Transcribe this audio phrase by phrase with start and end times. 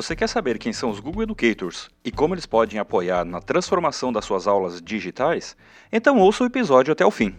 [0.00, 4.10] Você quer saber quem são os Google Educators e como eles podem apoiar na transformação
[4.10, 5.54] das suas aulas digitais?
[5.92, 7.34] Então ouça o episódio até o fim.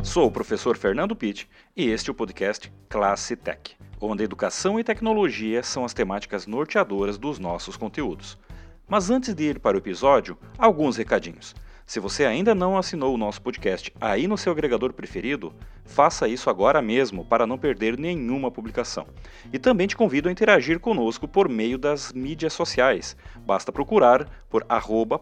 [0.00, 4.84] Sou o professor Fernando Pitt e este é o podcast Classe Tech, onde educação e
[4.84, 8.38] tecnologia são as temáticas norteadoras dos nossos conteúdos.
[8.86, 11.52] Mas antes de ir para o episódio, alguns recadinhos.
[11.88, 15.54] Se você ainda não assinou o nosso podcast aí no seu agregador preferido,
[15.88, 19.06] faça isso agora mesmo para não perder nenhuma publicação.
[19.52, 23.16] E também te convido a interagir conosco por meio das mídias sociais.
[23.44, 24.64] Basta procurar por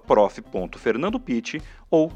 [0.06, 2.12] prof.fernandopitt ou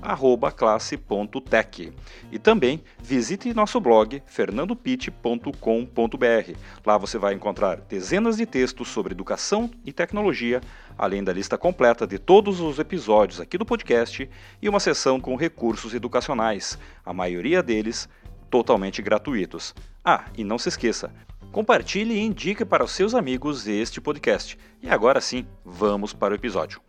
[0.57, 1.93] classe.tech.
[2.31, 6.59] E também visite nosso blog fernandopitt.com.br.
[6.85, 10.61] Lá você vai encontrar dezenas de textos sobre educação e tecnologia,
[10.99, 14.29] além da lista completa de todos os episódios aqui do podcast
[14.61, 18.09] e uma seção com recursos educacionais, a maioria deles
[18.51, 19.75] totalmente gratuitos.
[20.05, 21.13] Ah, e não se esqueça,
[21.53, 24.59] compartilhe e indique para os seus amigos este podcast.
[24.83, 26.81] E agora sim, vamos para o episódio.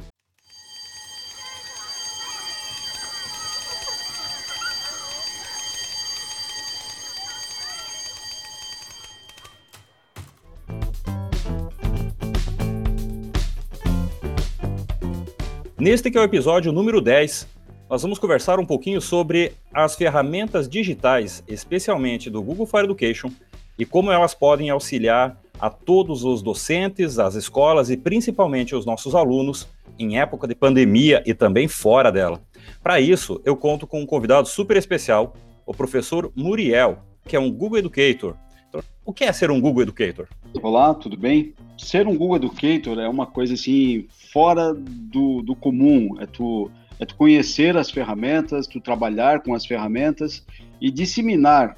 [15.81, 17.47] Neste que é o episódio número 10,
[17.91, 23.29] nós vamos conversar um pouquinho sobre as ferramentas digitais, especialmente do Google Fire Education,
[23.77, 29.13] e como elas podem auxiliar a todos os docentes, as escolas e principalmente os nossos
[29.13, 29.67] alunos
[29.99, 32.39] em época de pandemia e também fora dela.
[32.81, 37.51] Para isso, eu conto com um convidado super especial, o professor Muriel, que é um
[37.51, 38.35] Google Educator.
[38.69, 40.27] Então, o que é ser um Google Educator?
[40.63, 41.53] Olá, tudo bem?
[41.77, 46.15] Ser um Google Educator é uma coisa assim fora do, do comum.
[46.21, 50.45] É tu, é tu conhecer as ferramentas, tu trabalhar com as ferramentas
[50.79, 51.75] e disseminar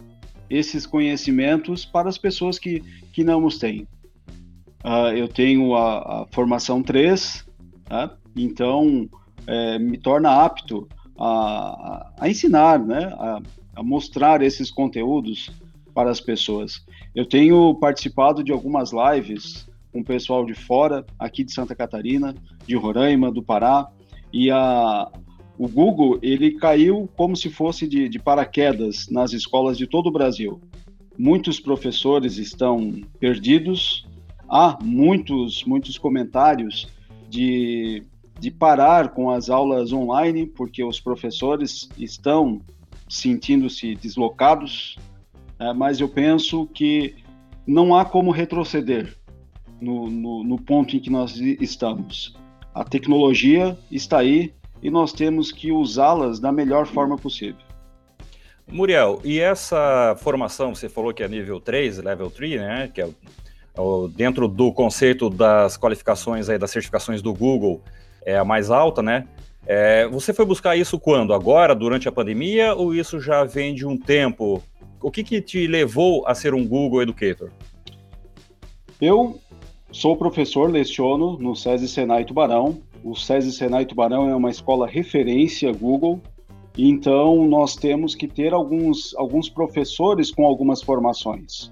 [0.49, 3.87] esses conhecimentos para as pessoas que, que não os têm.
[4.83, 7.47] Uh, eu tenho a, a formação 3,
[7.85, 8.17] tá?
[8.35, 9.09] então
[9.47, 13.05] é, me torna apto a, a ensinar, né?
[13.17, 13.39] a,
[13.77, 15.49] a mostrar esses conteúdos
[15.93, 16.85] para as pessoas.
[17.15, 22.35] Eu tenho participado de algumas lives com o pessoal de fora, aqui de Santa Catarina,
[22.67, 23.87] de Roraima, do Pará,
[24.33, 25.11] e a,
[25.57, 30.11] o Google ele caiu como se fosse de, de paraquedas nas escolas de todo o
[30.11, 30.59] Brasil.
[31.17, 34.07] Muitos professores estão perdidos,
[34.49, 36.87] há muitos, muitos comentários
[37.29, 38.03] de,
[38.39, 42.59] de parar com as aulas online, porque os professores estão
[43.07, 44.97] sentindo-se deslocados,
[45.59, 47.15] é, mas eu penso que
[47.67, 49.15] não há como retroceder
[49.79, 52.35] no, no, no ponto em que nós estamos.
[52.73, 57.61] A tecnologia está aí e nós temos que usá-las da melhor forma possível.
[58.67, 63.09] Muriel, e essa formação, você falou que é nível 3, level 3, né, que é
[63.77, 67.81] o, dentro do conceito das qualificações aí, das certificações do Google,
[68.25, 69.27] é a mais alta, né?
[69.65, 71.33] É, você foi buscar isso quando?
[71.33, 74.61] Agora, durante a pandemia, ou isso já vem de um tempo?
[75.01, 77.49] O que, que te levou a ser um Google Educator?
[79.01, 79.39] Eu
[79.93, 82.81] Sou professor, leciono no SESI Senai Tubarão.
[83.03, 86.19] O SESI Senai Tubarão é uma escola referência Google,
[86.75, 91.71] então nós temos que ter alguns, alguns professores com algumas formações.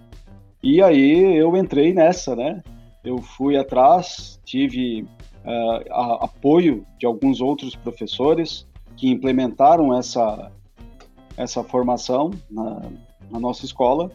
[0.61, 2.61] E aí eu entrei nessa, né?
[3.03, 10.51] Eu fui atrás, tive uh, a, apoio de alguns outros professores que implementaram essa,
[11.35, 12.81] essa formação na,
[13.31, 14.11] na nossa escola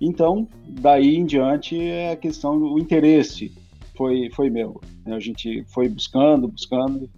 [0.00, 3.52] então, daí em diante, é a questão do interesse
[4.00, 4.80] foi, foi meu.
[5.04, 5.14] Né?
[5.14, 7.10] A gente foi buscando, buscando,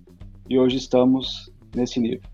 [0.51, 2.29] e hoje estamos nesse nível.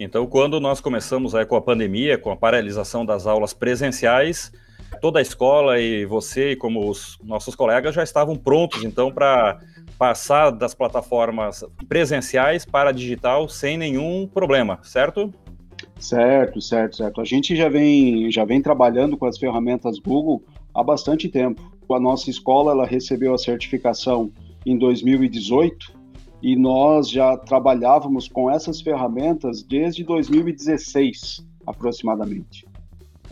[0.00, 4.52] Então, quando nós começamos aí com a pandemia, com a paralisação das aulas presenciais,
[5.00, 9.60] toda a escola e você, como os nossos colegas, já estavam prontos, então, para
[9.96, 15.32] passar das plataformas presenciais para digital sem nenhum problema, certo?
[15.98, 17.20] Certo, certo, certo.
[17.20, 20.42] A gente já vem, já vem trabalhando com as ferramentas Google
[20.72, 21.60] há bastante tempo.
[21.90, 24.30] A nossa escola ela recebeu a certificação
[24.64, 25.92] em 2018
[26.42, 32.66] e nós já trabalhávamos com essas ferramentas desde 2016, aproximadamente.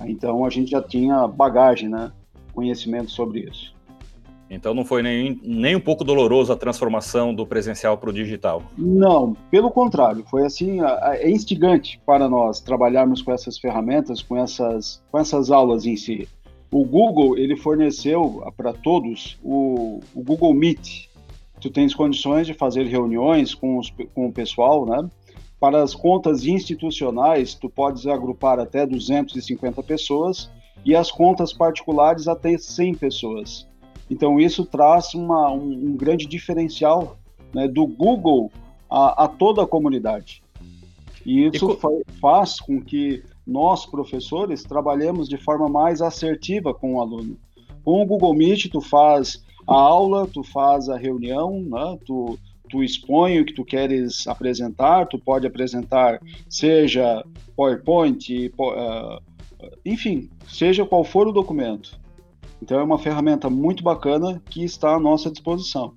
[0.07, 2.11] Então a gente já tinha bagagem, né?
[2.53, 3.76] Conhecimento sobre isso.
[4.49, 8.63] Então não foi nem, nem um pouco doloroso a transformação do presencial para o digital?
[8.79, 15.03] Não, pelo contrário, foi assim, é instigante para nós trabalharmos com essas ferramentas, com essas,
[15.11, 16.29] com essas aulas em si.
[16.71, 21.09] O Google, ele forneceu para todos o, o, Google Meet.
[21.61, 25.09] Tu tens condições de fazer reuniões com, os, com o pessoal, né?
[25.59, 30.51] Para as contas institucionais, tu podes agrupar até 250 pessoas
[30.85, 33.67] e as contas particulares até 100 pessoas.
[34.11, 37.19] Então, isso traz uma, um, um, grande diferencial
[37.53, 38.53] né, do Google
[38.89, 40.43] a, a, toda a comunidade.
[41.25, 41.89] E isso e fa
[42.21, 47.37] faz com que nós, professores, trabalhemos de forma mais assertiva com o aluno.
[47.85, 52.39] Com o Google Meet, tu faz a aula, tu faz a reunião, né, tu,
[52.69, 57.25] tu expõe o que tu queres apresentar, tu pode apresentar, seja
[57.57, 59.21] PowerPoint, uh,
[59.85, 61.99] enfim, seja qual for o documento.
[62.63, 65.95] Então é uma ferramenta muito bacana que está à nossa disposição.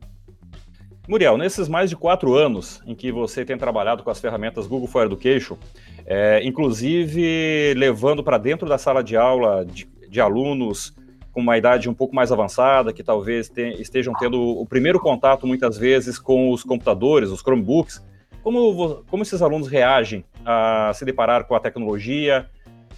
[1.09, 4.87] Muriel, nesses mais de quatro anos em que você tem trabalhado com as ferramentas Google
[4.87, 5.57] for Education,
[6.05, 10.93] é, inclusive levando para dentro da sala de aula de, de, alunos
[11.31, 15.47] com uma idade um pouco mais avançada, que talvez te, estejam tendo o primeiro contato
[15.47, 18.05] muitas vezes com os computadores, os Chromebooks,
[18.43, 22.47] como, como esses alunos reagem a se deparar com a tecnologia,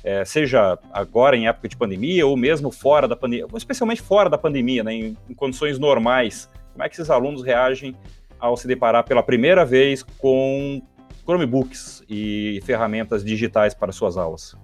[0.04, 4.38] é, seja agora em época de pandemia ou mesmo fora da pandemia, especialmente fora da
[4.38, 7.96] pandemia, né, em, em condições normais, como é que esses alunos reagem
[8.40, 10.82] ao se deparar pela primeira vez com
[11.24, 14.56] Chromebooks e ferramentas digitais para suas aulas?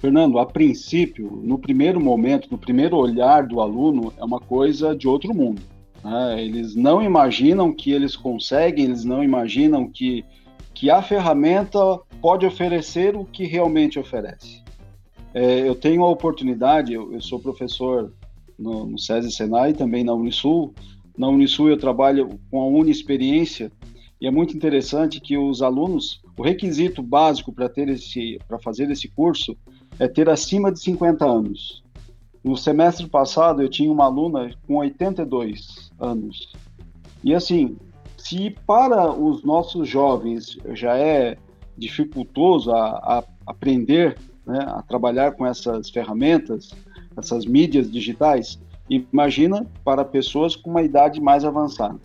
[0.00, 5.06] Fernando, a princípio, no primeiro momento, no primeiro olhar do aluno, é uma coisa de
[5.06, 5.60] outro mundo.
[6.02, 6.42] Né?
[6.42, 10.24] Eles não imaginam que eles conseguem, eles não imaginam que,
[10.72, 11.78] que a ferramenta
[12.22, 14.62] pode oferecer o que realmente oferece.
[15.32, 18.12] É, eu tenho a oportunidade, eu, eu sou professor
[18.58, 20.74] no, no SESI Senai, também na Unisul.
[21.16, 23.70] Na Unisul eu trabalho com a Uniexperiência
[24.20, 28.90] e é muito interessante que os alunos, o requisito básico para ter esse, para fazer
[28.90, 29.56] esse curso
[29.98, 31.82] é ter acima de 50 anos.
[32.44, 36.52] No semestre passado eu tinha uma aluna com 82 anos.
[37.24, 37.76] E assim,
[38.16, 41.36] se para os nossos jovens já é
[41.76, 44.18] dificultoso a, a aprender
[44.50, 46.70] né, a trabalhar com essas ferramentas,
[47.16, 51.98] essas mídias digitais, imagina para pessoas com uma idade mais avançada.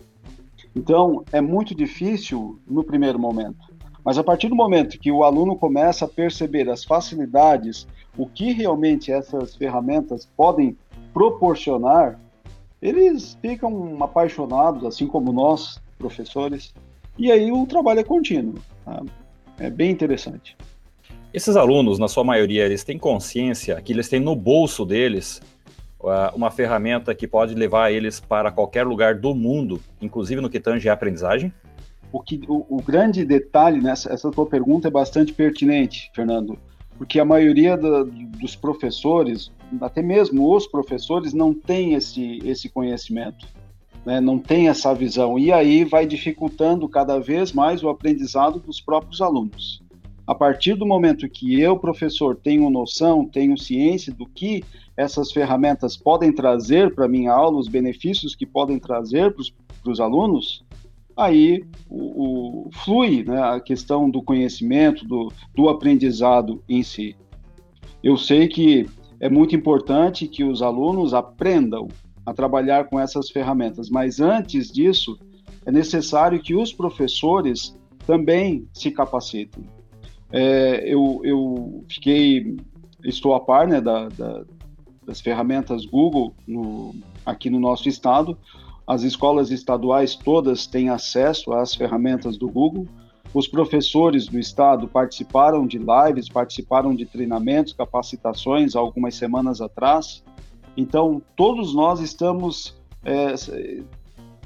[0.74, 3.74] Então, é muito difícil no primeiro momento.
[4.04, 8.52] Mas a partir do momento que o aluno começa a perceber as facilidades, o que
[8.52, 10.76] realmente essas ferramentas podem
[11.12, 12.20] proporcionar,
[12.80, 16.72] eles ficam apaixonados, assim como nós, professores,
[17.18, 18.54] e aí o trabalho é contínuo.
[18.84, 19.02] Tá?
[19.58, 20.56] É bem interessante.
[21.36, 25.42] Esses alunos, na sua maioria, eles têm consciência que eles têm no bolso deles
[26.00, 30.58] uh, uma ferramenta que pode levar eles para qualquer lugar do mundo, inclusive no que
[30.58, 31.52] tange a aprendizagem?
[32.10, 36.58] O, que, o, o grande detalhe nessa essa tua pergunta é bastante pertinente, Fernando,
[36.96, 43.46] porque a maioria da, dos professores, até mesmo os professores, não tem esse, esse conhecimento,
[44.06, 44.22] né?
[44.22, 49.20] não tem essa visão, e aí vai dificultando cada vez mais o aprendizado dos próprios
[49.20, 49.84] alunos.
[50.26, 54.64] A partir do momento que eu, professor, tenho noção, tenho ciência do que
[54.96, 60.64] essas ferramentas podem trazer para minha aula, os benefícios que podem trazer para os alunos,
[61.16, 67.14] aí o, o, flui né, a questão do conhecimento, do, do aprendizado em si.
[68.02, 68.84] Eu sei que
[69.20, 71.86] é muito importante que os alunos aprendam
[72.24, 75.16] a trabalhar com essas ferramentas, mas antes disso,
[75.64, 79.75] é necessário que os professores também se capacitem
[80.32, 82.56] é, eu, eu fiquei,
[83.04, 84.44] estou a par né, da, da,
[85.04, 88.36] das ferramentas Google no, aqui no nosso estado.
[88.86, 92.86] As escolas estaduais todas têm acesso às ferramentas do Google.
[93.34, 100.22] Os professores do estado participaram de lives, participaram de treinamentos, capacitações algumas semanas atrás.
[100.76, 103.34] Então, todos nós estamos é,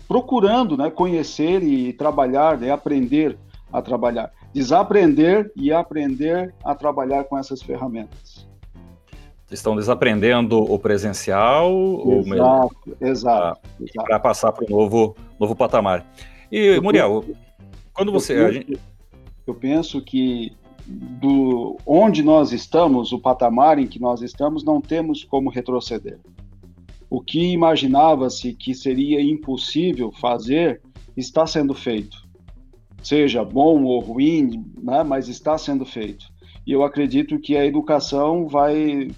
[0.09, 3.39] procurando né, conhecer e trabalhar, né, aprender
[3.73, 8.49] a trabalhar desaprender e aprender a trabalhar com essas ferramentas.
[9.51, 11.73] Estão desaprendendo o presencial
[12.21, 14.07] exato, exato, exato.
[14.07, 16.07] para passar para o novo, novo patamar.
[16.53, 17.39] E, eu Muriel, penso,
[17.93, 18.39] quando você.
[18.39, 18.79] Eu gente...
[19.47, 20.53] eu penso que
[20.87, 26.19] do onde nós estamos, o patamar em que nós estamos, não temos como retroceder.
[27.09, 30.81] O que imaginava-se que seria impossível fazer
[31.17, 32.30] está sendo feito
[33.03, 36.27] seja bom ou ruim, né, mas está sendo feito.
[36.67, 39.11] E eu acredito que a educação vai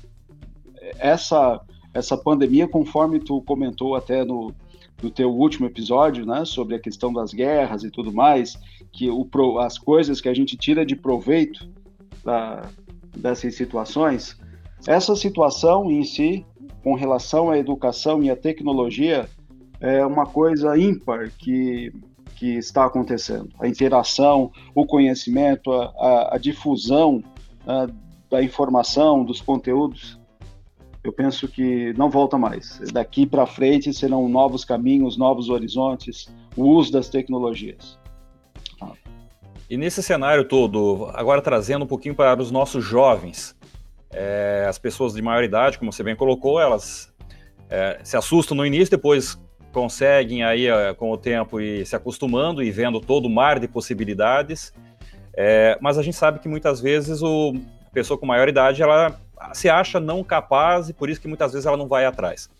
[0.98, 1.60] essa
[1.94, 4.54] essa pandemia, conforme tu comentou até no,
[5.02, 8.58] no teu último episódio, né, sobre a questão das guerras e tudo mais,
[8.90, 11.68] que o, as coisas que a gente tira de proveito
[12.24, 12.68] da,
[13.16, 14.38] dessas situações,
[14.86, 16.46] essa situação em si,
[16.82, 19.28] com relação à educação e à tecnologia,
[19.80, 21.92] é uma coisa ímpar que
[22.42, 23.50] que está acontecendo.
[23.60, 27.22] A interação, o conhecimento, a, a, a difusão
[27.64, 27.86] a,
[28.28, 30.18] da informação, dos conteúdos.
[31.04, 32.80] eu penso que não volta mais.
[32.92, 37.96] Daqui para frente serão novos caminhos, novos horizontes, o uso das tecnologias.
[39.70, 43.56] E nesse cenário todo, agora trazendo um pouquinho para os nossos jovens,
[44.10, 47.14] é, as pessoas de maior idade, como você bem colocou, elas
[47.70, 49.38] é, se assustam no início, depois
[49.72, 54.72] conseguem aí com o tempo e se acostumando e vendo todo o mar de possibilidades.
[55.34, 57.54] É, mas a gente sabe que muitas vezes o,
[57.86, 59.18] a pessoa com maior idade ela
[59.54, 62.50] se acha não capaz e por isso que muitas vezes ela não vai atrás.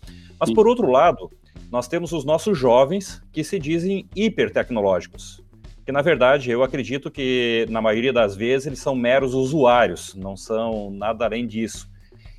[0.40, 1.30] Mas por outro lado,
[1.70, 5.42] nós temos os nossos jovens que se dizem hipertecnológicos,
[5.84, 10.36] que na verdade eu acredito que na maioria das vezes eles são meros usuários, não
[10.36, 11.88] são nada além disso.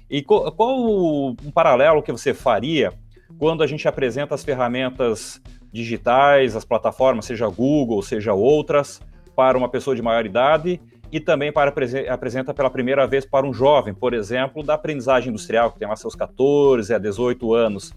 [0.09, 2.93] E qual, qual um paralelo que você faria
[3.37, 9.01] quando a gente apresenta as ferramentas digitais, as plataformas, seja Google, seja outras,
[9.35, 10.79] para uma pessoa de maior idade
[11.11, 11.71] e também para
[12.09, 15.95] apresenta pela primeira vez para um jovem, por exemplo, da aprendizagem industrial, que tem lá
[15.95, 17.93] seus 14 a 18 anos.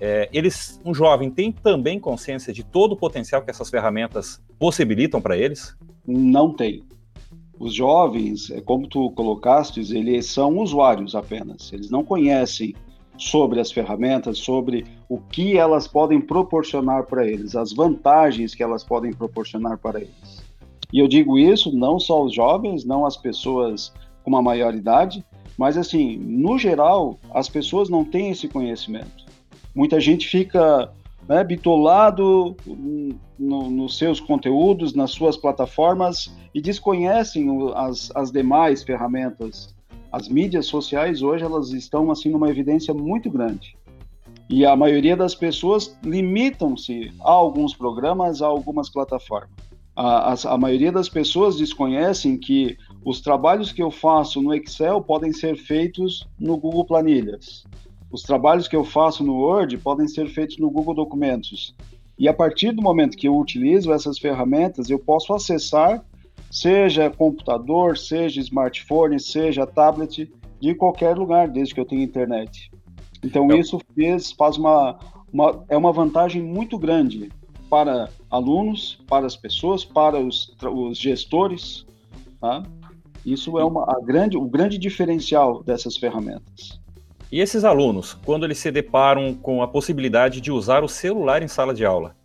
[0.00, 5.20] É, eles, um jovem tem também consciência de todo o potencial que essas ferramentas possibilitam
[5.20, 5.76] para eles?
[6.04, 6.82] Não tem.
[7.58, 11.72] Os jovens, é como tu colocaste, eles são usuários apenas.
[11.72, 12.74] Eles não conhecem
[13.20, 18.82] sobre as ferramentas, sobre o que elas podem proporcionar para eles, as vantagens que elas
[18.82, 20.42] podem proporcionar para eles.
[20.90, 23.92] E eu digo isso não só aos jovens, não às pessoas
[24.24, 25.24] com uma maior idade,
[25.58, 29.26] mas assim, no geral, as pessoas não têm esse conhecimento.
[29.74, 30.90] Muita gente fica
[31.28, 32.56] né, bitolado
[33.38, 39.74] no, nos seus conteúdos, nas suas plataformas e desconhecem as, as demais ferramentas.
[40.12, 43.76] As mídias sociais hoje elas estão assim numa evidência muito grande.
[44.48, 49.50] E a maioria das pessoas limitam-se a alguns programas, a algumas plataformas
[50.00, 55.02] a, a, a maioria das pessoas desconhecem que os trabalhos que eu faço no Excel
[55.02, 57.64] podem ser feitos no Google Planilhas.
[58.10, 61.74] Os trabalhos que eu faço no Word podem ser feitos no Google Documentos.
[62.18, 66.02] E a partir do momento que eu utilizo essas ferramentas, eu posso acessar,
[66.50, 70.30] seja computador, seja smartphone, seja tablet,
[70.60, 72.70] de qualquer lugar, desde que eu tenha internet.
[73.24, 74.98] Então, isso fez, faz uma,
[75.32, 77.30] uma, é uma vantagem muito grande
[77.70, 81.86] para alunos, para as pessoas, para os, os gestores.
[82.40, 82.62] Tá?
[83.24, 86.80] Isso é uma, a grande, o grande diferencial dessas ferramentas.
[87.30, 91.48] E esses alunos, quando eles se deparam com a possibilidade de usar o celular em
[91.48, 92.16] sala de aula,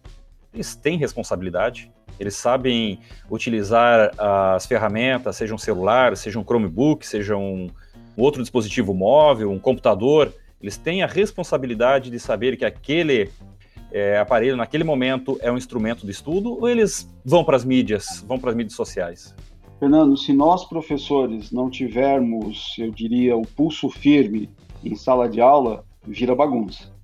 [0.51, 1.91] eles têm responsabilidade?
[2.19, 7.69] Eles sabem utilizar as ferramentas, seja um celular, seja um Chromebook, seja um,
[8.17, 10.33] outro dispositivo móvel, um computador.
[10.61, 13.29] Eles têm a responsabilidade de saber que aquele
[13.91, 18.23] é, aparelho naquele momento é um instrumento de estudo ou eles vão para as mídias,
[18.27, 19.35] vão para as mídias sociais?
[19.79, 24.49] Fernando, se nós professores não tivermos, eu diria, o pulso firme
[24.83, 26.94] em sala de aula, vira bagunça.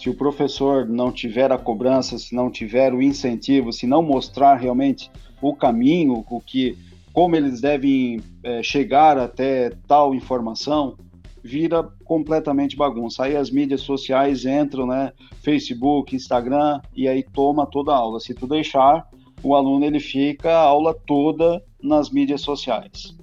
[0.00, 4.54] Se o professor não tiver a cobrança, se não tiver o incentivo, se não mostrar
[4.54, 5.10] realmente
[5.42, 6.74] o caminho, o que,
[7.12, 10.96] como eles devem é, chegar até tal informação,
[11.44, 13.24] vira completamente bagunça.
[13.24, 15.12] Aí as mídias sociais entram, né?
[15.42, 18.20] Facebook, Instagram, e aí toma toda a aula.
[18.20, 19.06] Se tu deixar,
[19.42, 23.14] o aluno ele fica a aula toda nas mídias sociais.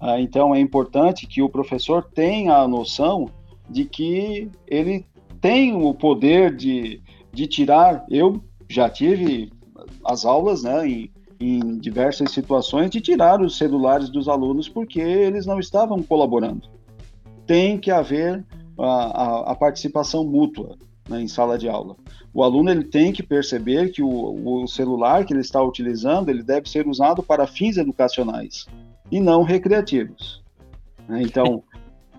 [0.00, 3.30] Ah, então é importante que o professor tenha a noção
[3.70, 5.06] de que ele
[5.46, 7.00] tem o poder de,
[7.32, 8.04] de tirar.
[8.10, 9.52] Eu já tive
[10.04, 10.88] as aulas, né?
[10.88, 16.76] Em, em diversas situações de tirar os celulares dos alunos porque eles não estavam colaborando
[17.46, 18.44] tem que haver
[18.78, 20.76] a, a, a participação mútua
[21.08, 21.96] né, em sala de aula.
[22.34, 26.42] O aluno ele tem que perceber que o, o celular que ele está utilizando ele
[26.42, 28.66] deve ser usado para fins educacionais
[29.10, 30.42] e não recreativos.
[31.08, 31.22] Né?
[31.22, 31.62] Então,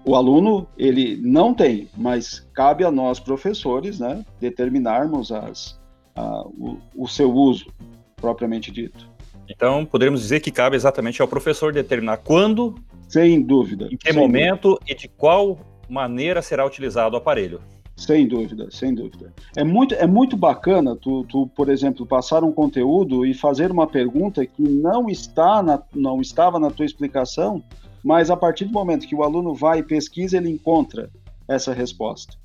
[0.07, 5.77] o aluno ele não tem, mas cabe a nós professores, né, determinarmos as,
[6.15, 7.67] a, o, o seu uso
[8.15, 9.09] propriamente dito.
[9.49, 12.75] Então, poderíamos dizer que cabe exatamente ao professor determinar quando
[13.07, 13.87] sem dúvida.
[13.91, 14.85] Em que momento dúvida.
[14.91, 15.59] e de qual
[15.89, 17.61] maneira será utilizado o aparelho?
[17.95, 19.33] Sem dúvida, sem dúvida.
[19.55, 23.87] É muito, é muito bacana tu, tu, por exemplo, passar um conteúdo e fazer uma
[23.87, 27.63] pergunta que não está na, não estava na tua explicação,
[28.03, 31.09] mas a partir do momento que o aluno vai e pesquisa, ele encontra
[31.47, 32.37] essa resposta.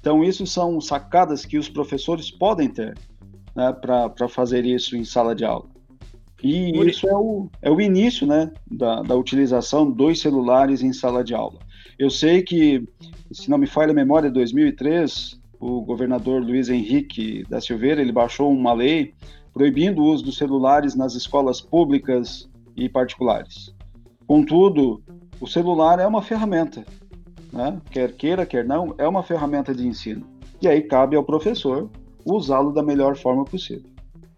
[0.00, 2.96] Então, isso são sacadas que os professores podem ter
[3.54, 5.66] né, para fazer isso em sala de aula.
[6.42, 11.24] E isso é o, é o início né, da, da utilização dos celulares em sala
[11.24, 11.58] de aula.
[11.98, 12.86] Eu sei que,
[13.32, 18.12] se não me falha a memória, em 2003, o governador Luiz Henrique da Silveira ele
[18.12, 19.14] baixou uma lei
[19.52, 23.74] proibindo o uso dos celulares nas escolas públicas e particulares.
[24.28, 25.02] Contudo,
[25.40, 26.84] o celular é uma ferramenta.
[27.50, 27.80] né?
[27.90, 30.26] quer queira, quer não, é uma ferramenta de ensino.
[30.60, 31.88] E aí cabe ao professor
[32.26, 33.88] usá-lo da melhor forma possível.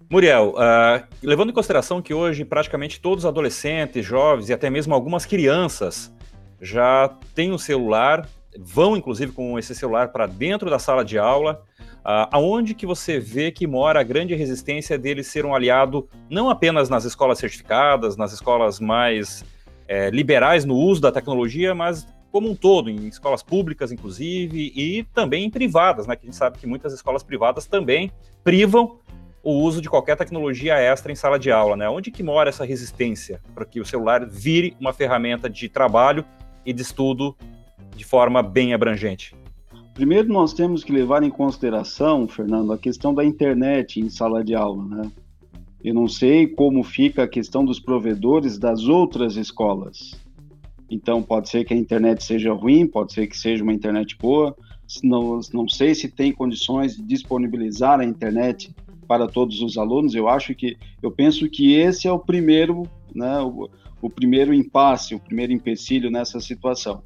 [0.08, 4.94] Muriel, uh, levando em consideração que hoje praticamente todos os adolescentes, jovens e até mesmo
[4.94, 6.14] algumas crianças
[6.60, 8.28] já têm um celular,
[8.58, 13.18] vão inclusive com esse celular para dentro da sala de aula, uh, aonde que você
[13.18, 18.16] vê que mora a grande resistência dele ser um aliado não apenas nas escolas certificadas,
[18.16, 19.44] nas escolas mais
[19.90, 25.02] é, liberais no uso da tecnologia, mas como um todo, em escolas públicas, inclusive, e
[25.12, 26.14] também em privadas, né?
[26.14, 28.12] Que a gente sabe que muitas escolas privadas também
[28.44, 29.00] privam
[29.42, 31.88] o uso de qualquer tecnologia extra em sala de aula, né?
[31.88, 36.24] Onde que mora essa resistência para que o celular vire uma ferramenta de trabalho
[36.64, 37.36] e de estudo
[37.96, 39.34] de forma bem abrangente?
[39.92, 44.54] Primeiro, nós temos que levar em consideração, Fernando, a questão da internet em sala de
[44.54, 45.10] aula, né?
[45.82, 50.18] Eu não sei como fica a questão dos provedores das outras escolas.
[50.90, 54.56] Então, pode ser que a internet seja ruim, pode ser que seja uma internet boa.
[55.02, 58.74] Não, não sei se tem condições de disponibilizar a internet
[59.06, 60.14] para todos os alunos.
[60.14, 62.82] Eu acho que, eu penso que esse é o primeiro,
[63.14, 63.70] né, o,
[64.02, 67.02] o primeiro impasse, o primeiro empecilho nessa situação.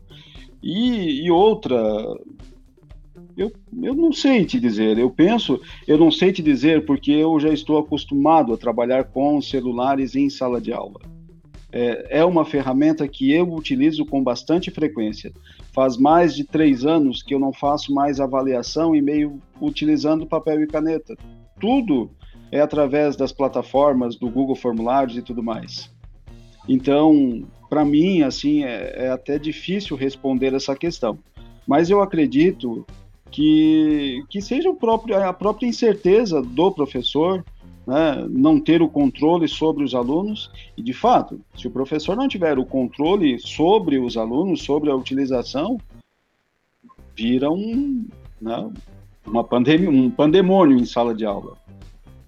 [0.63, 1.77] E, e outra,
[3.37, 4.99] eu, eu não sei te dizer.
[4.99, 9.41] Eu penso, eu não sei te dizer porque eu já estou acostumado a trabalhar com
[9.41, 11.01] celulares em sala de aula.
[11.73, 15.33] É, é uma ferramenta que eu utilizo com bastante frequência.
[15.73, 20.63] Faz mais de três anos que eu não faço mais avaliação e meio utilizando papel
[20.63, 21.17] e caneta
[21.65, 22.11] tudo
[22.51, 25.91] é através das plataformas do Google Formulários e tudo mais.
[26.69, 31.19] Então, para mim, assim, é, é, até difícil responder essa questão.
[31.67, 32.87] Mas eu acredito
[33.35, 37.45] que, que seja o próprio, a própria incerteza do professor,
[37.85, 40.53] né, não ter o controle sobre os alunos.
[40.77, 44.95] E, de fato, se o professor não tiver o controle sobre os alunos, sobre a
[44.95, 45.81] utilização,
[47.17, 48.07] vira um,
[48.41, 48.71] né,
[49.27, 51.57] uma pandemia, um pandemônio em sala de aula.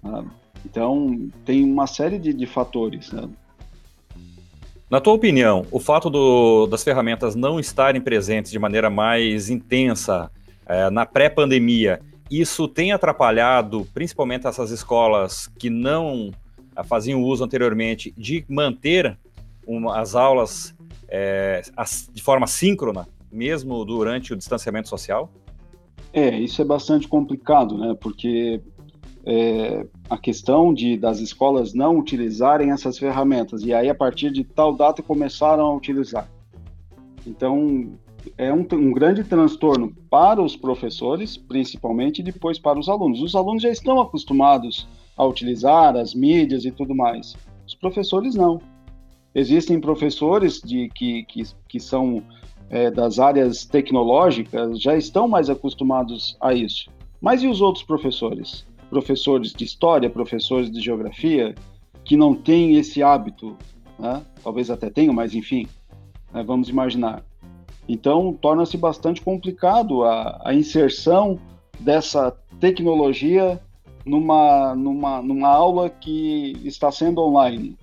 [0.03, 0.25] Né?
[0.65, 3.13] Então, tem uma série de, de fatores.
[3.13, 3.29] Né?
[4.89, 10.29] Na tua opinião, o fato do, das ferramentas não estarem presentes de maneira mais intensa
[10.67, 16.31] é, na pré-pandemia, isso tem atrapalhado principalmente essas escolas que não
[16.75, 19.17] é, faziam uso anteriormente de manter
[19.65, 20.75] uma, as aulas
[21.07, 25.31] é, as, de forma síncrona, mesmo durante o distanciamento social?
[26.13, 27.95] É, isso é bastante complicado, né?
[27.99, 28.61] Porque
[29.25, 34.43] é, a questão de das escolas não utilizarem essas ferramentas e aí a partir de
[34.43, 36.29] tal data começaram a utilizar.
[37.25, 37.97] Então
[38.37, 43.21] é um, um grande transtorno para os professores, principalmente, e depois para os alunos.
[43.21, 47.35] Os alunos já estão acostumados a utilizar as mídias e tudo mais.
[47.65, 48.61] Os professores não.
[49.33, 52.23] Existem professores de, que, que, que são
[52.69, 56.89] é, das áreas tecnológicas já estão mais acostumados a isso.
[57.21, 58.65] Mas e os outros professores?
[58.89, 61.55] Professores de história, professores de geografia,
[62.03, 63.57] que não têm esse hábito,
[63.99, 64.23] né?
[64.43, 65.67] talvez até tenham, mas enfim,
[66.33, 66.43] né?
[66.43, 67.23] vamos imaginar.
[67.87, 71.39] Então, torna-se bastante complicado a, a, inserção
[71.79, 73.61] dessa tecnologia
[74.05, 77.77] numa, numa, numa aula que está sendo online.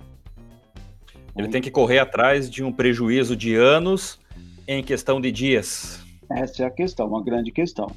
[1.35, 4.19] Ele tem que correr atrás de um prejuízo de anos
[4.67, 6.03] em questão de dias?
[6.29, 7.87] Essa é a questão, uma grande questão,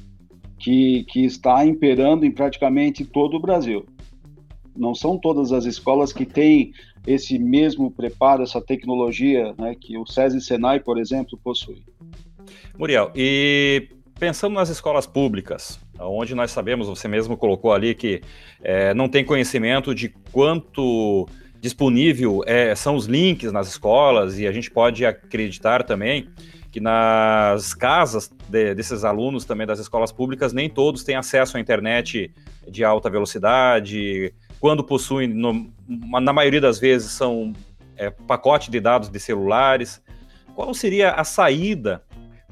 [0.57, 3.85] que, que está imperando em praticamente todo o Brasil.
[4.75, 6.71] Não são todas as escolas que têm
[7.09, 11.81] esse mesmo preparo, essa tecnologia né, que o SESI Senai, por exemplo, possui.
[12.77, 18.21] Muriel, e pensando nas escolas públicas, onde nós sabemos, você mesmo colocou ali que
[18.61, 21.27] é, não tem conhecimento de quanto
[21.59, 26.29] disponível é, são os links nas escolas e a gente pode acreditar também
[26.71, 31.59] que nas casas de, desses alunos também das escolas públicas, nem todos têm acesso à
[31.59, 32.31] internet
[32.67, 34.31] de alta velocidade.
[34.59, 37.53] Quando possuem, no, na maioria das vezes, são
[37.95, 40.01] é, pacote de dados de celulares.
[40.55, 42.03] Qual seria a saída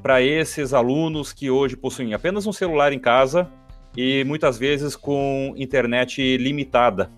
[0.01, 3.51] para esses alunos que hoje possuem apenas um celular em casa
[3.95, 7.11] e muitas vezes com internet limitada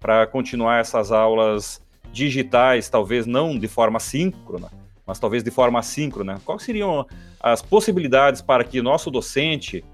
[0.00, 4.70] para continuar essas aulas digitais, talvez não de forma síncrona,
[5.06, 7.06] mas talvez de forma assíncrona, quais seriam
[7.40, 9.84] as possibilidades para que nosso docente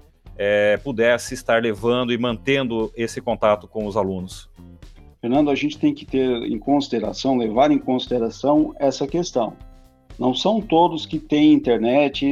[0.43, 4.49] é, pudesse estar levando e mantendo esse contato com os alunos?
[5.21, 9.53] Fernando, a gente tem que ter em consideração, levar em consideração essa questão.
[10.17, 12.25] Não são todos que têm internet,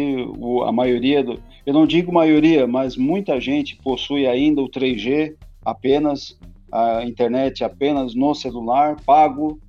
[0.65, 6.35] a maioria, do, eu não digo maioria, mas muita gente possui ainda o 3G apenas,
[6.71, 9.59] a internet apenas no celular, pago,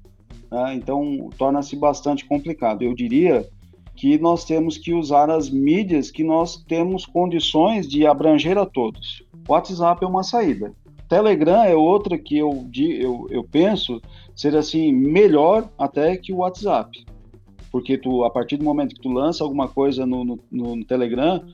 [0.50, 0.74] né?
[0.74, 2.80] então torna-se bastante complicado.
[2.80, 3.46] Eu diria
[4.00, 9.22] que nós temos que usar as mídias que nós temos condições de abranger a todos.
[9.46, 10.72] WhatsApp é uma saída.
[11.06, 14.00] Telegram é outra que eu, eu, eu penso
[14.34, 17.04] ser assim melhor até que o WhatsApp.
[17.70, 21.44] Porque tu, a partir do momento que tu lança alguma coisa no, no, no Telegram,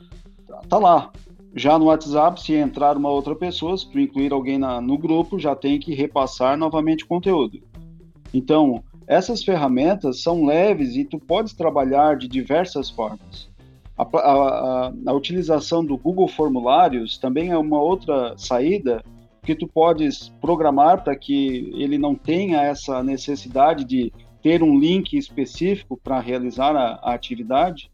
[0.69, 1.11] tá lá.
[1.53, 5.37] Já no WhatsApp, se entrar uma outra pessoa, se tu incluir alguém na, no grupo,
[5.37, 7.61] já tem que repassar novamente o conteúdo.
[8.33, 13.49] Então, essas ferramentas são leves e tu podes trabalhar de diversas formas.
[13.97, 19.03] A, a, a, utilização do Google Formulários também é uma outra saída
[19.43, 25.17] que tu podes programar para que ele não tenha essa necessidade de ter um link
[25.17, 27.91] específico para realizar a, a, atividade.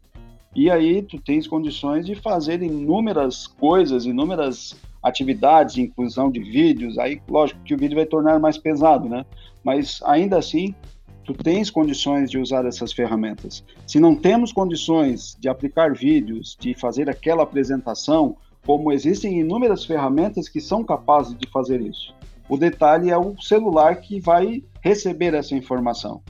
[0.55, 6.97] E aí tu tens condições de fazer inúmeras coisas, inúmeras atividades, inclusão de vídeos.
[6.97, 9.25] Aí, lógico que o vídeo vai tornar mais pesado, né?
[9.63, 10.75] Mas ainda assim,
[11.23, 13.63] tu tens condições de usar essas ferramentas.
[13.87, 20.47] Se não temos condições de aplicar vídeos, de fazer aquela apresentação, como existem inúmeras ferramentas
[20.47, 22.13] que são capazes de fazer isso.
[22.49, 26.21] O detalhe é o celular que vai receber essa informação.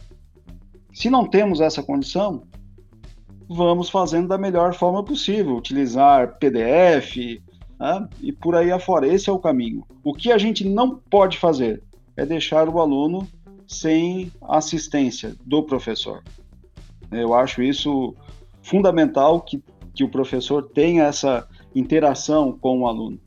[0.93, 2.43] Se não temos essa condição,
[3.49, 7.41] vamos fazendo da melhor forma possível, utilizar PDF
[7.79, 9.08] né, e por aí afora.
[9.08, 9.84] Esse é o caminho.
[10.03, 11.84] O que a gente não pode fazer
[12.15, 13.27] é deixar o aluno
[13.67, 16.23] sem assistência do professor.
[17.12, 18.15] Eu acho isso
[18.62, 23.19] fundamental que, que o professor tenha essa interação com o aluno.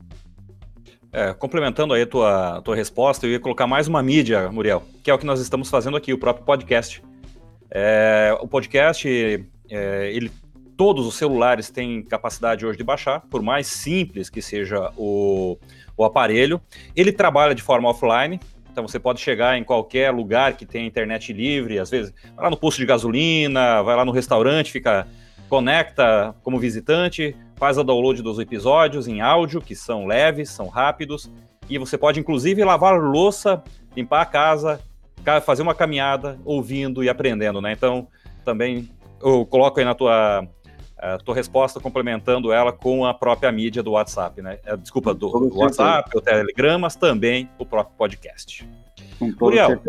[1.11, 5.09] É, complementando aí a tua, tua resposta, eu ia colocar mais uma mídia, Muriel, que
[5.09, 7.01] é o que nós estamos fazendo aqui, o próprio podcast.
[7.71, 9.07] É, o podcast,
[9.69, 10.31] é, ele,
[10.75, 15.57] todos os celulares têm capacidade hoje de baixar, por mais simples que seja o,
[15.95, 16.61] o aparelho.
[16.95, 18.39] Ele trabalha de forma offline,
[18.77, 22.51] então você pode chegar em qualquer lugar que tenha internet livre, às vezes vai lá
[22.51, 25.07] no posto de gasolina, vai lá no restaurante, fica
[25.49, 31.27] conecta como visitante, faz o download dos episódios em áudio, que são leves, são rápidos,
[31.67, 33.63] e você pode inclusive lavar louça,
[33.95, 34.79] limpar a casa,
[35.43, 37.71] fazer uma caminhada, ouvindo e aprendendo, né?
[37.71, 38.07] Então,
[38.45, 40.47] também eu coloco aí na tua
[40.97, 44.59] a tua resposta complementando ela com a própria mídia do WhatsApp, né?
[44.65, 48.67] É, desculpa, do, do WhatsApp, o Telegram, mas também o próprio podcast.
[49.39, 49.81] Muriel,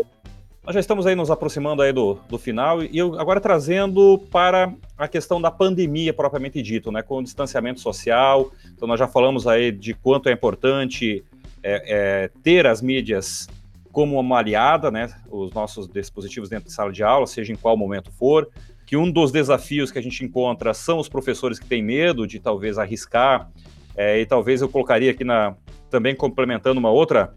[0.63, 4.71] nós já estamos aí nos aproximando aí do, do final e eu agora trazendo para
[4.97, 7.01] a questão da pandemia propriamente dito, né?
[7.01, 8.51] Com o distanciamento social.
[8.75, 11.23] Então nós já falamos aí de quanto é importante
[11.63, 13.47] é, é, ter as mídias
[13.91, 15.09] como uma aliada, né?
[15.31, 18.47] Os nossos dispositivos dentro de sala de aula, seja em qual momento for
[18.89, 22.39] que um dos desafios que a gente encontra são os professores que têm medo de
[22.39, 23.47] talvez arriscar,
[23.95, 25.55] é, e talvez eu colocaria aqui na
[25.91, 27.35] também complementando uma outra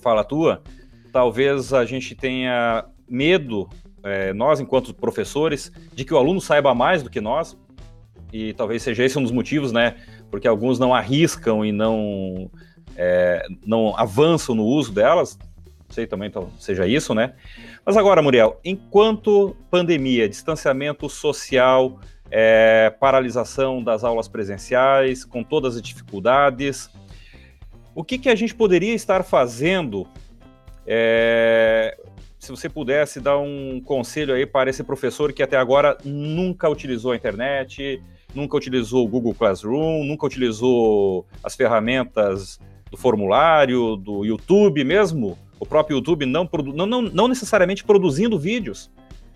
[0.00, 0.60] fala tua,
[1.12, 3.68] talvez a gente tenha medo,
[4.02, 7.56] é, nós enquanto professores, de que o aluno saiba mais do que nós,
[8.32, 9.94] e talvez seja esse um dos motivos, né?
[10.32, 12.50] Porque alguns não arriscam e não,
[12.96, 15.38] é, não avançam no uso delas,
[15.92, 17.34] sei também então, seja isso, né?
[17.84, 22.00] Mas agora, Muriel, enquanto pandemia, distanciamento social,
[22.30, 26.90] é, paralisação das aulas presenciais, com todas as dificuldades,
[27.94, 30.06] o que, que a gente poderia estar fazendo?
[30.86, 31.96] É,
[32.38, 37.12] se você pudesse dar um conselho aí para esse professor que até agora nunca utilizou
[37.12, 38.02] a internet,
[38.34, 42.58] nunca utilizou o Google Classroom, nunca utilizou as ferramentas
[42.90, 48.90] do formulário, do YouTube mesmo, o próprio YouTube não, não, não, não necessariamente produzindo vídeos,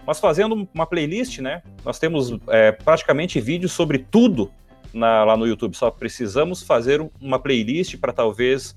[0.04, 1.62] mas fazendo uma playlist, né?
[1.84, 4.50] Nós temos é, praticamente vídeos sobre tudo
[4.92, 8.76] na, lá no YouTube, só precisamos fazer uma playlist para talvez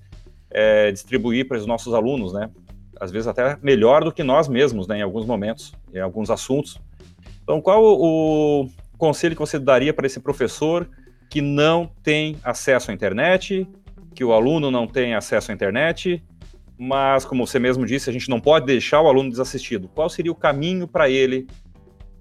[0.51, 2.51] é, distribuir para os nossos alunos, né?
[2.99, 4.99] Às vezes até melhor do que nós mesmos, né?
[4.99, 6.79] Em alguns momentos, em alguns assuntos.
[7.41, 10.87] Então, qual o conselho que você daria para esse professor
[11.31, 13.67] que não tem acesso à internet,
[14.13, 16.23] que o aluno não tem acesso à internet
[16.81, 19.89] mas como você mesmo disse, a gente não pode deixar o aluno desassistido.
[19.89, 21.45] Qual seria o caminho para ele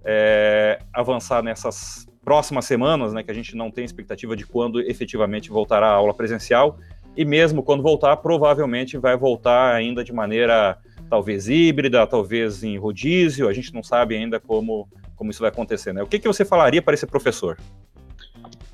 [0.04, 5.48] é, avançar nessas próximas semanas, né, que a gente não tem expectativa de quando efetivamente
[5.48, 6.76] voltará a aula presencial,
[7.16, 10.76] e mesmo quando voltar, provavelmente vai voltar ainda de maneira
[11.08, 15.92] talvez híbrida, talvez em rodízio, a gente não sabe ainda como, como isso vai acontecer.
[15.92, 16.02] Né?
[16.02, 17.56] O que, que você falaria para esse professor?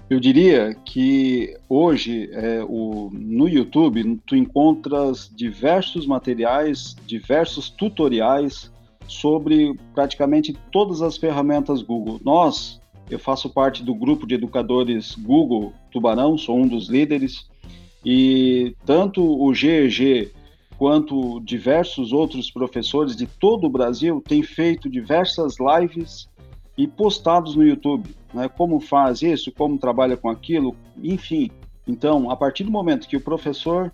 [0.08, 8.70] Eu diria que hoje é, o, no YouTube tu encontras diversos materiais, diversos tutoriais
[9.08, 12.20] sobre praticamente todas as ferramentas Google.
[12.22, 17.46] Nós, eu faço parte do grupo de educadores Google Tubarão, sou um dos líderes,
[18.04, 20.30] e tanto o GEG
[20.76, 26.28] quanto diversos outros professores de todo o Brasil têm feito diversas lives
[26.76, 28.48] e postados no YouTube, né?
[28.48, 31.50] Como faz isso, como trabalha com aquilo, enfim.
[31.86, 33.92] Então, a partir do momento que o professor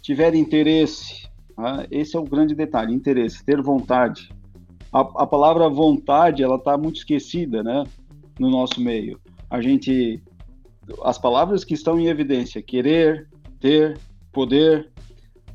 [0.00, 1.86] tiver interesse, né?
[1.90, 4.30] esse é o grande detalhe, interesse, ter vontade.
[4.92, 7.84] A, a palavra vontade, ela está muito esquecida, né?
[8.38, 9.20] No nosso meio.
[9.50, 10.22] A gente,
[11.04, 13.98] as palavras que estão em evidência, querer, ter,
[14.32, 14.90] poder,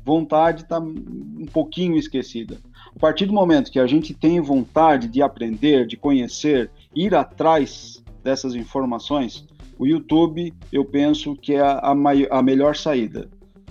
[0.04, 2.58] vontade está um pouquinho esquecida.
[2.94, 8.02] A partir do momento que a gente tem vontade de aprender, de conhecer, ir atrás
[8.26, 9.46] dessas informações,
[9.78, 11.94] o YouTube, eu penso que é a,
[12.30, 13.30] a melhor saída.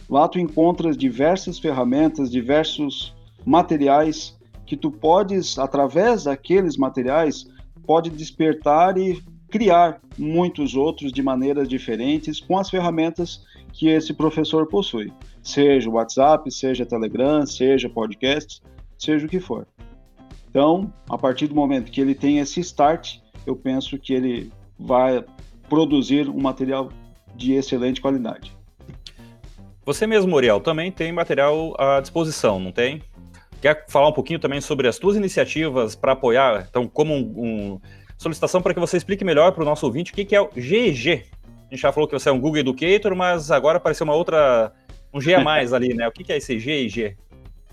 [0.09, 3.13] Lá tu encontras diversas ferramentas, diversos
[3.45, 7.45] materiais que tu podes, através daqueles materiais,
[7.85, 14.67] pode despertar e criar muitos outros de maneiras diferentes com as ferramentas que esse professor
[14.67, 15.11] possui,
[15.43, 18.61] seja WhatsApp, seja Telegram, seja podcast,
[18.97, 19.67] seja o que for.
[20.49, 25.23] Então, a partir do momento que ele tem esse start, eu penso que ele vai
[25.69, 26.89] produzir um material
[27.35, 28.55] de excelente qualidade.
[29.85, 33.01] Você mesmo, Muriel, também tem material à disposição, não tem?
[33.61, 36.65] Quer falar um pouquinho também sobre as suas iniciativas para apoiar?
[36.69, 37.81] Então, como um, um,
[38.17, 40.49] solicitação para que você explique melhor para o nosso ouvinte o que, que é o
[40.55, 41.25] GEG.
[41.69, 44.71] A gente já falou que você é um Google Educator, mas agora apareceu uma outra,
[45.13, 46.07] um G a mais ali, né?
[46.07, 47.15] O que, que é esse GEG?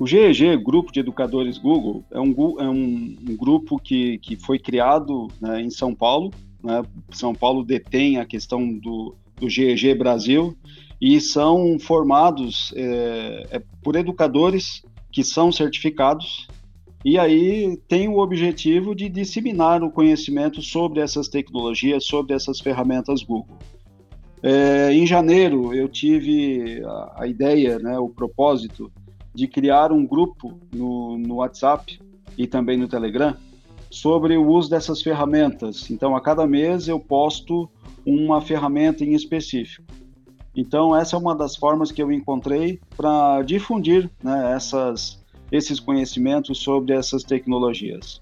[0.02, 4.58] O GEG, Grupo de Educadores Google, é um, é um, um grupo que, que foi
[4.58, 6.32] criado né, em São Paulo.
[6.60, 6.82] Né?
[7.12, 10.58] São Paulo detém a questão do, do GEG Brasil
[11.00, 16.48] e são formados é, é, por educadores que são certificados
[17.04, 23.22] e aí tem o objetivo de disseminar o conhecimento sobre essas tecnologias, sobre essas ferramentas
[23.22, 23.56] Google.
[24.42, 28.90] É, em janeiro eu tive a, a ideia, né, o propósito
[29.34, 32.00] de criar um grupo no, no WhatsApp
[32.36, 33.36] e também no Telegram
[33.90, 35.90] sobre o uso dessas ferramentas.
[35.90, 37.68] Então, a cada mês eu posto
[38.06, 39.84] uma ferramenta em específico.
[40.54, 46.58] Então, essa é uma das formas que eu encontrei para difundir né, essas, esses conhecimentos
[46.58, 48.20] sobre essas tecnologias.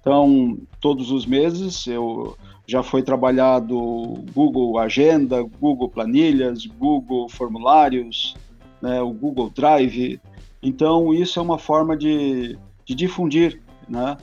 [0.00, 2.36] Então, todos os meses eu
[2.66, 3.76] já foi trabalhado
[4.32, 8.36] Google Agenda, Google Planilhas, Google Formulários,
[8.80, 10.20] né, o Google Drive,
[10.62, 14.16] então, isso é uma forma de, de difundir, né?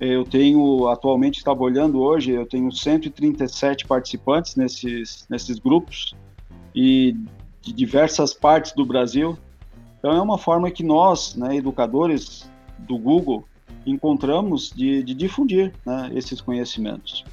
[0.00, 6.14] Eu tenho, atualmente, estava olhando hoje, eu tenho 137 participantes nesses, nesses grupos
[6.74, 7.14] e
[7.60, 9.38] de diversas partes do Brasil.
[9.98, 13.44] Então, é uma forma que nós, né, educadores do Google,
[13.86, 17.24] encontramos de, de difundir né, esses conhecimentos.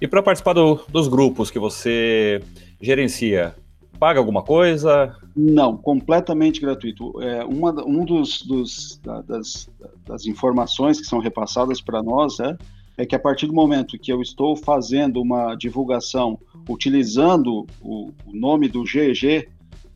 [0.00, 2.40] E para participar do, dos grupos que você
[2.80, 3.56] gerencia,
[3.98, 5.16] paga alguma coisa?
[5.34, 7.20] Não, completamente gratuito.
[7.22, 9.68] É, uma, um dos, dos das,
[10.06, 12.56] das, informações que são repassadas para nós é,
[12.96, 18.32] é que a partir do momento que eu estou fazendo uma divulgação utilizando o, o
[18.34, 19.48] nome do GG,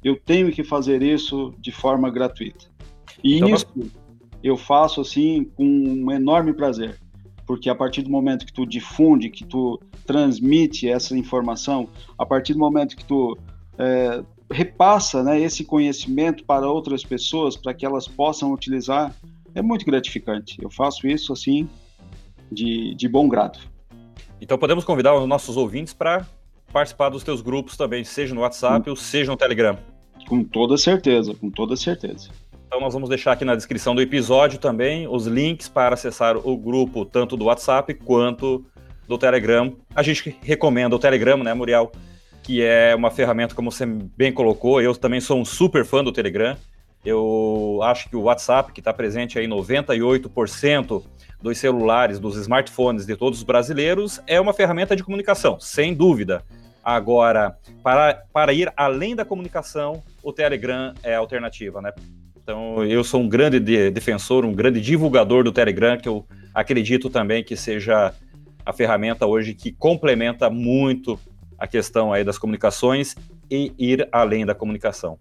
[0.03, 2.67] eu tenho que fazer isso de forma gratuita.
[3.23, 3.67] E então, isso
[4.43, 6.99] eu faço assim com um enorme prazer,
[7.47, 12.53] porque a partir do momento que tu difunde, que tu transmite essa informação, a partir
[12.53, 13.37] do momento que tu
[13.79, 19.15] é, repassa né, esse conhecimento para outras pessoas, para que elas possam utilizar,
[19.55, 20.57] é muito gratificante.
[20.61, 21.69] Eu faço isso assim
[22.51, 23.59] de, de bom grado.
[24.41, 26.27] Então podemos convidar os nossos ouvintes para
[26.73, 29.79] participar dos teus grupos também, seja no WhatsApp com, ou seja no Telegram.
[30.29, 32.29] Com toda certeza, com toda certeza.
[32.67, 36.57] Então nós vamos deixar aqui na descrição do episódio também os links para acessar o
[36.57, 38.65] grupo tanto do WhatsApp quanto
[39.07, 39.75] do Telegram.
[39.95, 41.91] A gente recomenda o Telegram, né, Muriel?
[42.49, 46.11] Que é uma ferramenta, como você bem colocou, eu também sou um super fã do
[46.11, 46.57] Telegram.
[47.05, 51.05] Eu acho que o WhatsApp, que está presente aí em 98%
[51.43, 56.43] dos celulares, dos smartphones de todos os brasileiros, é uma ferramenta de comunicação, sem dúvida.
[56.83, 61.93] Agora, para, para ir além da comunicação, o Telegram é a alternativa, né?
[62.35, 67.11] Então, eu sou um grande de, defensor, um grande divulgador do Telegram, que eu acredito
[67.11, 68.15] também que seja
[68.65, 71.21] a ferramenta hoje que complementa muito
[71.59, 73.17] a questão aí das comunicações
[73.51, 75.19] e ir além da comunicação.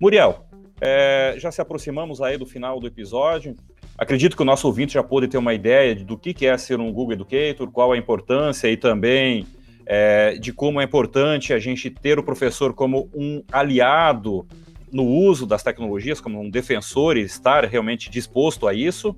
[0.00, 0.46] Muriel,
[0.80, 3.54] é, já se aproximamos aí do final do episódio.
[3.96, 6.92] Acredito que o nosso ouvinte já pôde ter uma ideia do que é ser um
[6.92, 9.46] Google Educator, qual a importância e também
[9.86, 14.46] é, de como é importante a gente ter o professor como um aliado
[14.90, 19.16] no uso das tecnologias, como um defensor e estar realmente disposto a isso.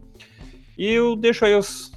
[0.77, 1.93] E eu deixo aí os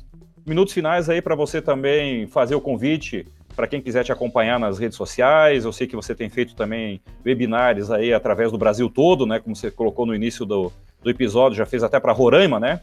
[0.46, 3.26] minutos finais aí para você também fazer o convite
[3.58, 7.02] para quem quiser te acompanhar nas redes sociais, eu sei que você tem feito também
[7.26, 9.40] webinários aí através do Brasil todo, né?
[9.40, 12.82] Como você colocou no início do, do episódio, já fez até para Roraima, né?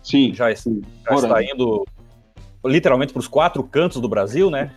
[0.00, 0.32] Sim.
[0.32, 0.80] Já, sim.
[1.04, 1.84] já está indo
[2.64, 4.70] literalmente para os quatro cantos do Brasil, né?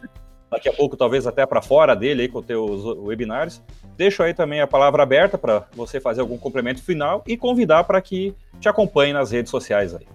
[0.49, 3.62] Daqui a pouco, talvez até para fora dele, aí, com os teus webinários.
[3.95, 8.01] Deixo aí também a palavra aberta para você fazer algum complemento final e convidar para
[8.01, 10.08] que te acompanhe nas redes sociais aí.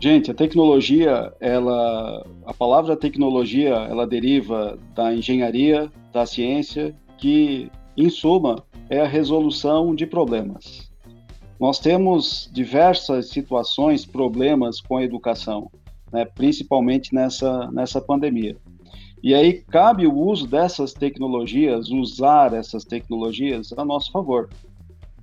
[0.00, 8.08] Gente, a tecnologia, ela, a palavra tecnologia, ela deriva da engenharia, da ciência, que, em
[8.08, 10.88] suma, é a resolução de problemas.
[11.58, 15.68] Nós temos diversas situações, problemas com a educação,
[16.12, 18.56] né, principalmente nessa, nessa pandemia.
[19.20, 24.48] E aí cabe o uso dessas tecnologias, usar essas tecnologias a nosso favor.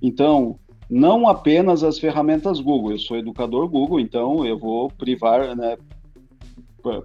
[0.02, 2.92] Então, não apenas as ferramentas Google.
[2.92, 5.76] Eu sou educador Google, então eu vou privar né,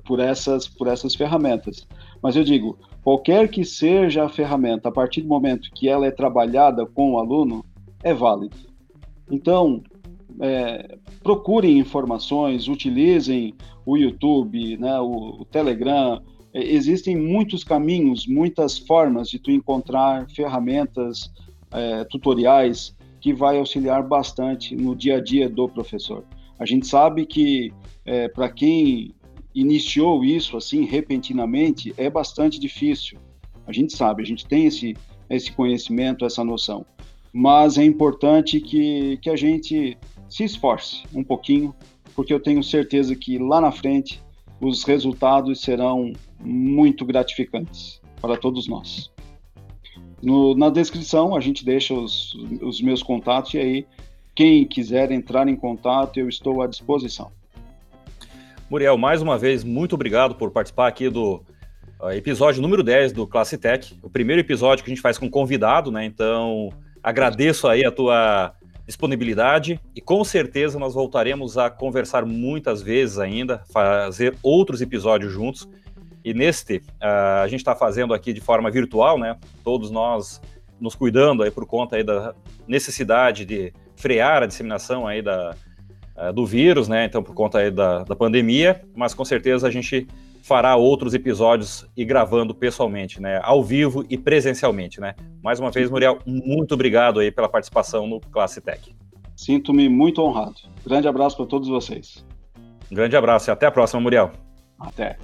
[0.03, 1.87] por, essas, por essas ferramentas.
[2.21, 6.11] Mas eu digo, qualquer que seja a ferramenta, a partir do momento que ela é
[6.11, 7.65] trabalhada com o aluno,
[8.03, 8.55] é válido.
[9.29, 9.81] Então,
[10.39, 13.53] é, procurem informações, utilizem
[13.85, 16.21] o YouTube, né, o, o Telegram.
[16.53, 21.31] É, existem muitos caminhos, muitas formas de tu encontrar ferramentas,
[21.71, 26.25] é, tutoriais que vai auxiliar bastante no dia a dia do professor.
[26.59, 27.71] A gente sabe que
[28.03, 29.13] é, para quem
[29.53, 33.19] iniciou isso assim repentinamente é bastante difícil.
[33.65, 34.95] A gente sabe, a gente tem esse
[35.35, 36.85] esse conhecimento, essa noção.
[37.33, 41.73] Mas é importante que, que a gente se esforce um pouquinho,
[42.13, 44.21] porque eu tenho certeza que lá na frente
[44.59, 49.09] os resultados serão muito gratificantes para todos nós.
[50.21, 53.85] No, na descrição a gente deixa os, os meus contatos e aí
[54.35, 57.31] quem quiser entrar em contato eu estou à disposição.
[58.69, 61.43] Muriel, mais uma vez, muito obrigado por participar aqui do
[61.99, 65.29] uh, episódio número 10 do Classe Tech, o primeiro episódio que a gente faz com
[65.29, 66.05] convidado, né?
[66.05, 66.69] Então,
[67.03, 68.53] agradeço aí a tua
[68.85, 75.67] disponibilidade e com certeza nós voltaremos a conversar muitas vezes ainda, fazer outros episódios juntos.
[76.23, 79.37] E neste, uh, a gente está fazendo aqui de forma virtual, né?
[79.63, 80.41] Todos nós
[80.79, 82.33] nos cuidando aí por conta aí da
[82.67, 85.55] necessidade de frear a disseminação aí da,
[86.17, 87.05] uh, do vírus, né?
[87.05, 90.07] Então, por conta aí da, da pandemia, mas com certeza a gente
[90.41, 93.39] fará outros episódios e gravando pessoalmente, né?
[93.43, 95.15] Ao vivo e presencialmente, né?
[95.43, 98.95] Mais uma vez, Muriel, muito obrigado aí pela participação no Classe Tech.
[99.35, 100.55] Sinto-me muito honrado.
[100.85, 102.25] Grande abraço para todos vocês.
[102.91, 104.31] Um grande abraço e até a próxima, Muriel.
[104.79, 105.17] Até.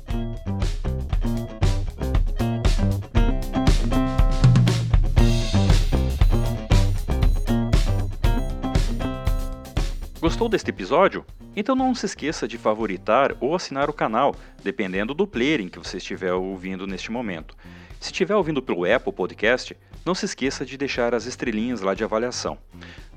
[10.38, 11.26] Gostou deste episódio?
[11.56, 15.80] Então não se esqueça de favoritar ou assinar o canal, dependendo do player em que
[15.80, 17.58] você estiver ouvindo neste momento.
[18.00, 22.04] Se estiver ouvindo pelo Apple Podcast, não se esqueça de deixar as estrelinhas lá de
[22.04, 22.56] avaliação.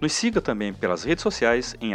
[0.01, 1.93] Nos siga também pelas redes sociais em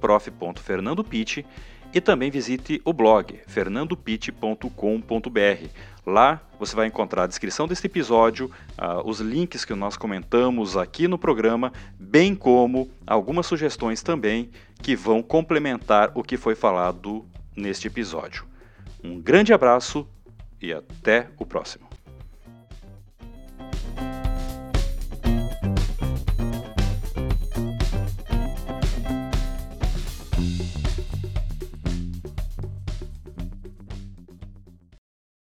[0.00, 1.44] prof.fernandopit
[1.92, 5.68] e também visite o blog fernandopit.com.br.
[6.06, 11.08] Lá você vai encontrar a descrição deste episódio, uh, os links que nós comentamos aqui
[11.08, 14.50] no programa, bem como algumas sugestões também
[14.82, 17.24] que vão complementar o que foi falado
[17.56, 18.44] neste episódio.
[19.02, 20.06] Um grande abraço
[20.60, 21.89] e até o próximo.